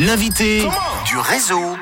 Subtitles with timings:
[0.00, 0.66] L'invité
[1.04, 1.76] du réseau.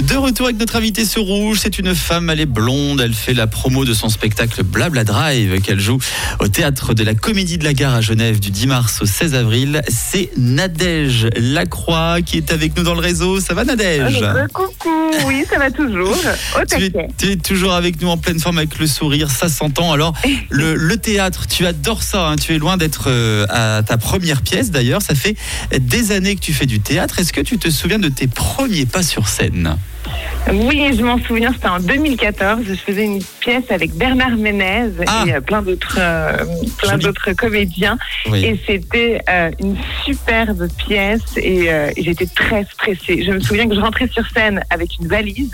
[0.00, 3.34] De retour avec notre invitée sur Rouge, c'est une femme, elle est blonde, elle fait
[3.34, 5.98] la promo de son spectacle Blabla Drive qu'elle joue
[6.40, 9.34] au théâtre de la Comédie de la Gare à Genève du 10 mars au 16
[9.34, 9.82] avril.
[9.88, 13.38] C'est Nadège Lacroix qui est avec nous dans le réseau.
[13.40, 14.24] Ça va Nadège?
[14.54, 16.16] Coucou, oui, ça va toujours.
[16.56, 19.50] Au tu es, tu es toujours avec nous en pleine forme avec le sourire, ça
[19.50, 19.92] s'entend.
[19.92, 20.14] Alors,
[20.50, 24.40] le, le théâtre, tu adores ça, hein, tu es loin d'être euh, à ta première
[24.40, 25.02] pièce d'ailleurs.
[25.02, 25.36] Ça fait
[25.78, 27.18] des années que tu fais du théâtre.
[27.18, 29.76] Est-ce que tu te souviens de tes premiers pas sur scène?
[30.52, 32.62] Oui, je m'en souviens, c'était en 2014.
[32.66, 35.24] Je faisais une pièce avec Bernard Ménez Ah.
[35.26, 36.36] et euh, plein d'autres euh,
[36.78, 37.96] plein d'autres comédiens.
[38.28, 38.44] Oui.
[38.44, 43.22] Et c'était euh, une superbe pièce et, euh, et j'étais très stressée.
[43.24, 45.52] Je me souviens que je rentrais sur scène avec une valise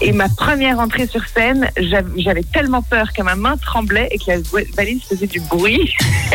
[0.00, 4.18] et ma première entrée sur scène, j'av- j'avais tellement peur que ma main tremblait et
[4.18, 4.36] que la
[4.76, 5.92] valise faisait du bruit.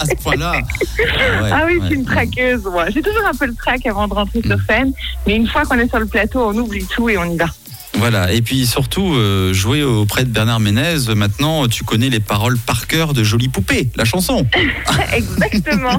[0.00, 0.52] à ce point-là.
[0.52, 1.80] Ouais, ah oui, ouais.
[1.82, 2.86] je suis une traqueuse, moi.
[2.88, 4.62] J'ai toujours un peu le trac avant de rentrer sur Mm.
[4.68, 4.92] scène,
[5.26, 7.46] mais une fois qu'on est sur le plateau, on oublie tout et on y va.
[7.94, 12.58] Voilà, et puis surtout, euh, jouer auprès de Bernard Ménez, maintenant tu connais les paroles
[12.58, 14.46] par cœur de Jolie Poupée, la chanson.
[15.12, 15.98] Exactement.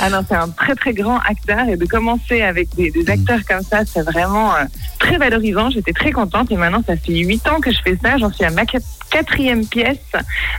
[0.00, 3.40] ah non, c'est un très très grand acteur et de commencer avec des, des acteurs
[3.48, 4.64] comme ça, c'est vraiment euh,
[5.00, 5.70] très valorisant.
[5.70, 8.16] J'étais très contente et maintenant ça fait huit ans que je fais ça.
[8.16, 8.64] J'en suis à ma
[9.10, 9.98] quatrième pièce,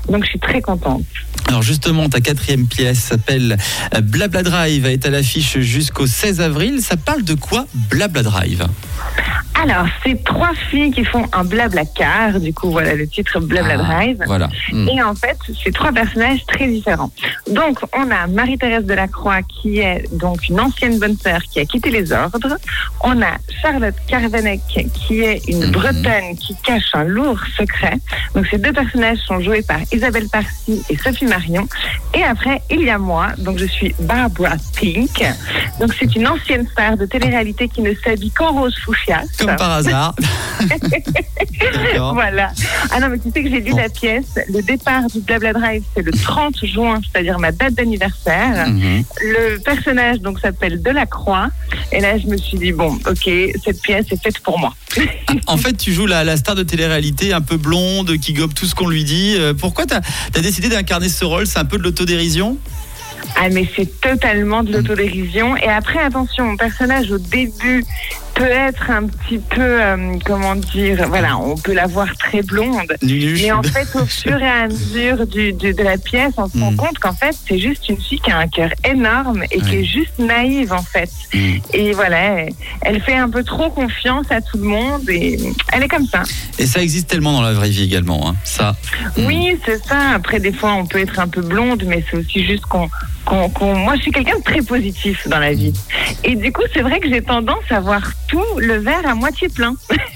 [0.08, 1.04] donc je suis très contente.
[1.48, 3.58] Alors justement, ta quatrième pièce s'appelle
[3.96, 6.82] euh, Blabla Drive, elle est à l'affiche jusqu'au 16 avril.
[6.82, 8.68] Ça parle de quoi Blabla Drive?
[9.62, 13.74] Alors, c'est trois filles qui font un blabla car, du coup voilà le titre Blabla
[13.74, 14.24] Ah, Drive.
[14.26, 14.48] Voilà.
[14.72, 14.88] Mm.
[14.90, 17.12] Et en fait, c'est trois personnages très différents.
[17.52, 21.90] Donc, on a Marie-Thérèse Delacroix, qui est donc une ancienne bonne sœur qui a quitté
[21.90, 22.40] les ordres.
[23.04, 24.62] On a Charlotte Carvenec,
[24.94, 25.72] qui est une Mhm.
[25.72, 27.98] Bretonne qui cache un lourd secret.
[28.36, 31.68] Donc, ces deux personnages sont joués par Isabelle Parcy et Sophie Marion.
[32.14, 35.22] Et après, il y a moi, donc je suis Barbara Pink.
[35.82, 39.22] Donc, c'est une ancienne star de télé-réalité qui ne s'habille qu'en rose fuchsia.
[39.38, 40.16] Comme par hasard.
[42.14, 42.52] Voilà.
[42.92, 43.78] Ah non, mais tu sais que j'ai lu Bon.
[43.78, 44.26] la pièce.
[44.54, 48.68] Le départ du Blabla Drive, c'est le 30 juin, c'est-à-dire ma date d'anniversaire.
[48.70, 49.04] Mhm.
[49.22, 51.50] Le personnage donc s'appelle Delacroix.
[51.92, 53.30] Et là, je me suis dit, bon, ok,
[53.64, 54.74] cette pièce est faite pour moi.
[55.48, 58.66] En fait, tu joues la, la star de télé-réalité un peu blonde qui gobe tout
[58.66, 59.36] ce qu'on lui dit.
[59.38, 61.46] Euh, Pourquoi tu as, décidé d'incarner ce rôle?
[61.46, 62.58] C'est un peu de l'autodérision?
[63.36, 65.56] Ah, mais c'est totalement de l'autodérision.
[65.58, 67.84] Et après, attention, mon personnage au début
[68.40, 72.96] peut être un petit peu, euh, comment dire, voilà, on peut la voir très blonde.
[73.04, 76.58] Mais en fait, au fur et à mesure du, du- de la pièce, on se
[76.58, 76.76] rend Mm.
[76.78, 79.84] compte qu'en fait, c'est juste une fille qui a un cœur énorme et qui est
[79.84, 81.10] juste naïve, en fait.
[81.34, 81.58] Mm.
[81.74, 82.46] Et voilà,
[82.82, 85.38] elle- fait un peu trop confiance à tout le monde et
[85.74, 86.24] elle est comme ça.
[86.60, 88.30] Et ça existe tellement dans la vraie vie également.
[88.30, 88.36] hein.
[88.46, 88.76] Ça.
[89.18, 89.26] Mm.
[89.26, 90.12] Oui, c'est ça.
[90.16, 92.90] Après, des fois, on peut être un peu blonde, mais c'est aussi juste qu'on.
[93.32, 95.74] Moi, je suis quelqu'un de très positif dans la vie.
[96.24, 99.50] Et du coup, c'est vrai que j'ai tendance à voir tout le verre à moitié
[99.50, 99.76] plein.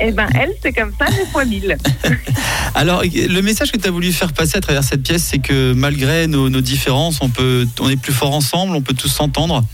[0.00, 1.76] et ben, elle, c'est comme ça, des fois mille.
[2.74, 5.72] Alors, le message que tu as voulu faire passer à travers cette pièce, c'est que
[5.72, 9.64] malgré nos, nos différences, on, peut, on est plus fort ensemble, on peut tous s'entendre.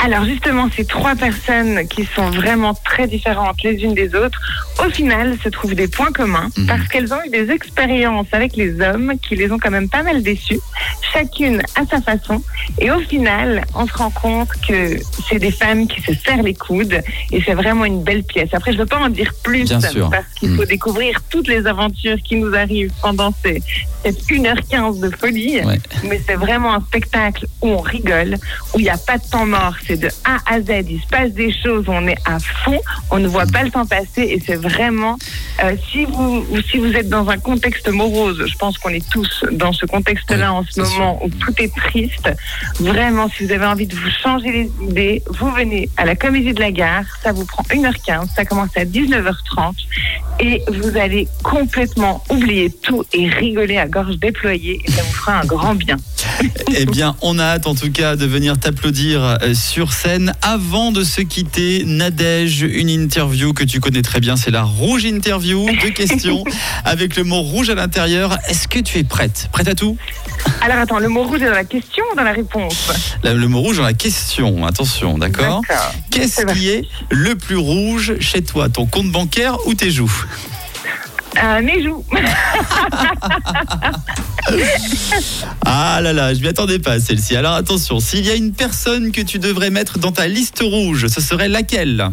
[0.00, 4.38] Alors justement, ces trois personnes qui sont vraiment très différentes les unes des autres,
[4.86, 6.66] au final, se trouvent des points communs Mhm.
[6.66, 10.04] parce qu'elles ont eu des expériences avec les hommes qui les ont quand même pas
[10.04, 10.60] mal déçues,
[11.12, 12.40] chacune à sa façon.
[12.78, 14.96] Et au final, on se rend compte que
[15.28, 17.00] c'est des femmes qui se serrent les coudes
[17.32, 18.50] et c'est vraiment une belle pièce.
[18.52, 20.56] Après, je ne veux pas en dire plus Bien parce qu'il Mhm.
[20.58, 23.60] faut découvrir toutes les aventures qui nous arrivent pendant ces,
[24.04, 25.60] cette 1h15 de folie.
[25.64, 25.78] Ouais.
[26.04, 28.36] Mais c'est vraiment un spectacle où on rigole,
[28.74, 29.74] où il n'y a pas de temps mort.
[29.88, 30.84] C'est de A à Z.
[30.90, 32.78] Il se passe des choses, on est à fond,
[33.10, 35.16] on ne voit pas le temps passer et c'est vraiment.
[35.64, 39.08] euh, si, vous, ou si vous êtes dans un contexte morose, je pense qu'on est
[39.10, 42.28] tous dans ce contexte-là en ce moment où tout est triste.
[42.80, 46.52] Vraiment, si vous avez envie de vous changer les idées, vous venez à la Comédie
[46.52, 47.04] de la Gare.
[47.22, 49.72] Ça vous prend 1h15, ça commence à 19h30
[50.40, 55.40] et vous allez complètement oublier tout et rigoler à gorge déployée et ça vous fera
[55.40, 55.96] un grand bien.
[56.74, 60.32] Eh bien, on a hâte en tout cas de venir t'applaudir euh, sur scène.
[60.42, 65.04] Avant de se quitter, Nadège, une interview que tu connais très bien, c'est la rouge
[65.04, 65.66] interview.
[65.82, 66.44] Deux questions
[66.84, 68.38] avec le mot rouge à l'intérieur.
[68.48, 69.48] Est-ce que tu es prête?
[69.52, 69.96] Prête à tout?
[70.60, 72.92] Alors attends, le mot rouge est dans la question ou dans la réponse?
[73.24, 74.66] Le mot rouge dans la question.
[74.66, 75.62] Attention, d'accord?
[76.10, 78.68] Qu'est-ce qui est le plus rouge chez toi?
[78.68, 80.24] Ton compte bancaire ou tes joues?
[81.42, 82.04] Euh, mes joues.
[85.66, 87.36] Ah là là, je m'y attendais pas celle-ci.
[87.36, 91.06] Alors attention, s'il y a une personne que tu devrais mettre dans ta liste rouge,
[91.08, 92.08] ce serait laquelle?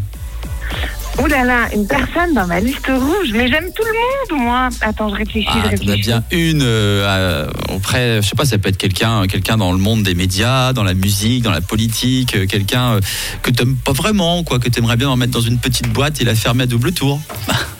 [1.19, 3.30] Ouh là là, une personne dans ma liste rouge.
[3.31, 4.68] Mais j'aime tout le monde, moi.
[4.81, 6.01] Attends, je réfléchis, Ah, je t'en as réfléchis.
[6.10, 10.04] bien une euh, auprès, je sais pas, ça peut être quelqu'un, quelqu'un dans le monde
[10.04, 13.00] des médias, dans la musique, dans la politique, euh, quelqu'un euh,
[13.44, 16.25] que t'aimes pas vraiment, quoi, que t'aimerais bien en mettre dans une petite boîte et
[16.25, 17.22] la fermer à double tour.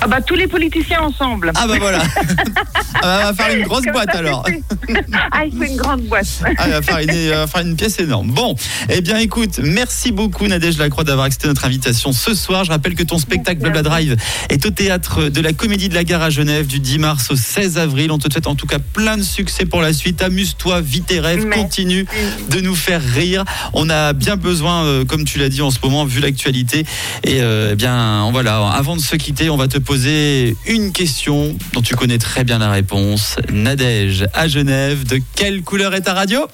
[0.00, 1.52] Ah bah tous les politiciens ensemble.
[1.54, 2.02] Ah bah voilà.
[3.00, 4.44] Ah bah, on va faire une grosse Comme boîte ça, alors.
[4.46, 4.62] c'est
[5.30, 6.26] ah, il faut une grande boîte.
[6.56, 8.32] Ah, il va faire une, faire pièce énorme.
[8.32, 8.56] Bon,
[8.88, 12.64] eh bien écoute, merci beaucoup Nadège Lacroix d'avoir accepté notre invitation ce soir.
[12.64, 14.16] Je rappelle que ton spectacle Blabla Drive
[14.48, 17.36] est au théâtre de la Comédie de la Gare à Genève du 10 mars au
[17.36, 18.10] 16 avril.
[18.10, 20.22] On te souhaite en tout cas plein de succès pour la suite.
[20.22, 21.62] Amuse-toi, vis tes rêves, Merci.
[21.62, 22.06] continue
[22.50, 23.44] de nous faire rire.
[23.74, 26.84] On a bien besoin, euh, comme tu l'as dit en ce moment, vu l'actualité.
[27.24, 31.56] Et euh, eh bien, voilà, avant de se quitter, on va te poser une question
[31.72, 33.36] dont tu connais très bien la réponse.
[33.50, 36.46] Nadège à Genève, de quelle couleur est ta radio?